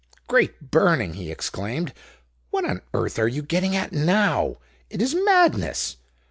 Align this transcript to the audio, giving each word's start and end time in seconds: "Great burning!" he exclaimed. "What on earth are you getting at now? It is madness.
"Great 0.27 0.71
burning!" 0.71 1.13
he 1.13 1.29
exclaimed. 1.29 1.93
"What 2.49 2.65
on 2.65 2.81
earth 2.91 3.19
are 3.19 3.27
you 3.27 3.43
getting 3.43 3.75
at 3.75 3.91
now? 3.93 4.57
It 4.89 4.99
is 4.99 5.13
madness. 5.13 5.97